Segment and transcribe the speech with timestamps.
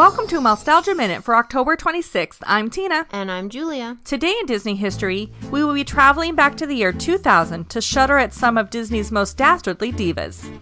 [0.00, 2.38] Welcome to Mousetalgia Minute for October 26th.
[2.44, 3.06] I'm Tina.
[3.10, 3.98] And I'm Julia.
[4.02, 8.16] Today in Disney history, we will be traveling back to the year 2000 to shudder
[8.16, 10.58] at some of Disney's most dastardly divas.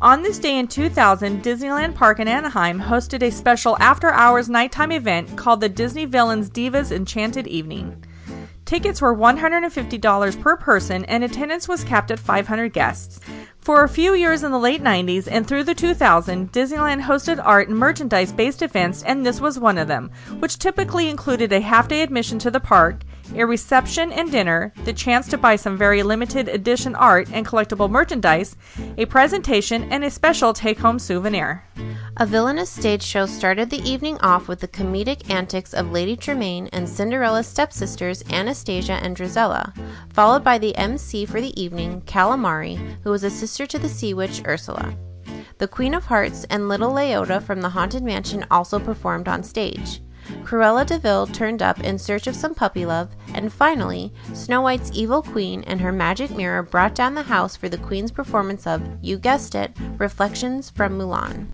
[0.00, 4.92] On this day in 2000, Disneyland Park in Anaheim hosted a special after hours nighttime
[4.92, 8.04] event called the Disney Villains Divas Enchanted Evening.
[8.66, 13.20] Tickets were $150 per person and attendance was capped at 500 guests.
[13.60, 17.68] For a few years in the late 90s and through the 2000s, Disneyland hosted art
[17.68, 20.10] and merchandise based events, and this was one of them,
[20.40, 23.02] which typically included a half day admission to the park,
[23.36, 27.90] a reception and dinner, the chance to buy some very limited edition art and collectible
[27.90, 28.56] merchandise,
[28.98, 31.64] a presentation, and a special take home souvenir.
[32.18, 36.66] A villainous stage show started the evening off with the comedic antics of Lady Tremaine
[36.72, 39.76] and Cinderella's stepsisters Anastasia and Drizella,
[40.14, 44.14] followed by the MC for the evening, Calamari, who was a sister to the sea
[44.14, 44.96] witch Ursula.
[45.58, 50.00] The Queen of Hearts and Little Leota from the Haunted Mansion also performed on stage.
[50.42, 54.90] Cruella de Vil turned up in search of some puppy love, and finally, Snow White's
[54.94, 58.82] evil queen and her magic mirror brought down the house for the queen's performance of,
[59.02, 61.48] you guessed it, Reflections from Mulan.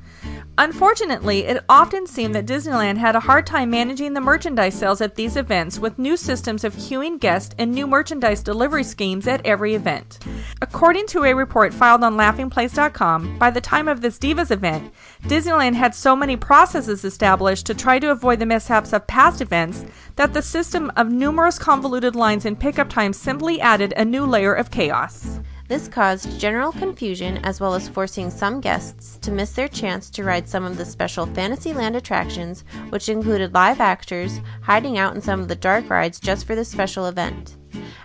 [0.58, 5.14] Unfortunately, it often seemed that Disneyland had a hard time managing the merchandise sales at
[5.14, 9.74] these events with new systems of queuing guests and new merchandise delivery schemes at every
[9.74, 10.18] event.
[10.60, 15.74] According to a report filed on laughingplace.com, by the time of this Divas event, Disneyland
[15.74, 20.34] had so many processes established to try to avoid the mishaps of past events that
[20.34, 24.70] the system of numerous convoluted lines and pickup times simply added a new layer of
[24.70, 25.40] chaos.
[25.72, 30.22] This caused general confusion as well as forcing some guests to miss their chance to
[30.22, 35.40] ride some of the special Fantasyland attractions, which included live actors hiding out in some
[35.40, 37.56] of the dark rides just for this special event.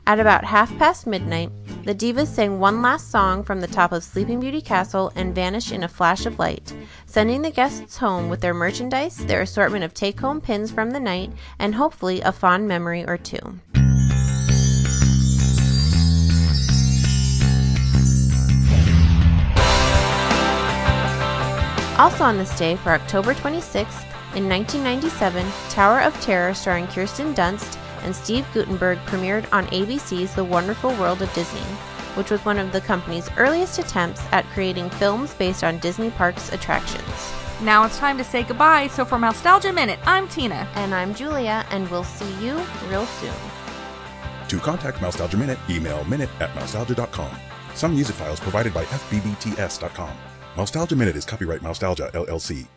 [0.05, 1.51] At about half past midnight,
[1.83, 5.73] the divas sang one last song from the top of Sleeping Beauty Castle and vanished
[5.73, 6.73] in a flash of light,
[7.05, 11.01] sending the guests home with their merchandise, their assortment of take home pins from the
[11.01, 13.59] night, and hopefully a fond memory or two.
[21.99, 27.75] Also on this day, for October 26th, in 1997, Tower of Terror starring Kirsten Dunst
[28.03, 31.59] and Steve Guttenberg premiered on ABC's The Wonderful World of Disney,
[32.13, 36.53] which was one of the company's earliest attempts at creating films based on Disney Parks
[36.53, 37.33] attractions.
[37.63, 40.67] Now it's time to say goodbye, so for Mousetalgia Minute, I'm Tina.
[40.75, 43.33] And I'm Julia, and we'll see you real soon.
[44.49, 47.35] To contact Mousetalgia Minute, email minute at mousetalgia.com.
[47.73, 50.36] Some music files provided by FBBTS.com.
[50.57, 52.76] Mousetalgia Minute is copyright Mousetalgia LLC.